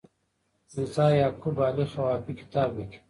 میرزا 0.73 1.07
یعقوب 1.21 1.57
علي 1.67 1.85
خوافي 1.91 2.33
کتاب 2.39 2.69
لیکي. 2.77 2.99